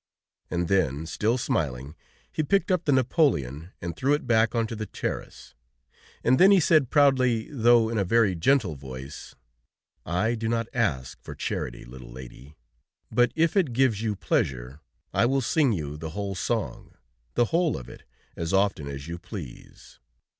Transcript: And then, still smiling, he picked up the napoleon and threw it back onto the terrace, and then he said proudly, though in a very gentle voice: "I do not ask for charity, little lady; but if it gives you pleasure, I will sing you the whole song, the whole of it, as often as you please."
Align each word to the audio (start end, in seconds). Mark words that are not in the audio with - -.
And 0.49 0.67
then, 0.67 1.05
still 1.05 1.37
smiling, 1.37 1.93
he 2.31 2.41
picked 2.41 2.71
up 2.71 2.85
the 2.85 2.91
napoleon 2.91 3.69
and 3.83 3.95
threw 3.95 4.15
it 4.15 4.25
back 4.25 4.55
onto 4.55 4.73
the 4.73 4.87
terrace, 4.87 5.53
and 6.23 6.39
then 6.39 6.49
he 6.49 6.59
said 6.59 6.89
proudly, 6.89 7.51
though 7.51 7.87
in 7.87 7.99
a 7.99 8.03
very 8.03 8.33
gentle 8.33 8.73
voice: 8.73 9.35
"I 10.03 10.33
do 10.33 10.49
not 10.49 10.65
ask 10.73 11.21
for 11.21 11.35
charity, 11.35 11.85
little 11.85 12.09
lady; 12.11 12.55
but 13.11 13.31
if 13.35 13.55
it 13.55 13.73
gives 13.73 14.01
you 14.01 14.15
pleasure, 14.15 14.79
I 15.13 15.27
will 15.27 15.39
sing 15.41 15.71
you 15.71 15.97
the 15.97 16.09
whole 16.17 16.33
song, 16.33 16.95
the 17.35 17.45
whole 17.53 17.77
of 17.77 17.87
it, 17.87 18.01
as 18.35 18.53
often 18.53 18.87
as 18.87 19.07
you 19.07 19.19
please." 19.19 19.99